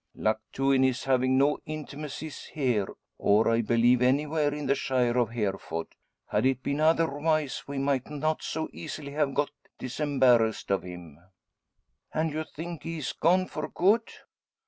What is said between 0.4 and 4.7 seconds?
too, in his having no intimacies here, or I believe anywhere in